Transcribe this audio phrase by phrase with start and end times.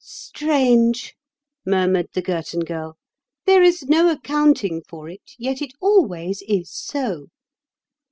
[0.03, 1.13] "Strange,"
[1.63, 2.97] murmured the Girton Girl.
[3.45, 7.27] "There is no accounting for it, yet it always is so."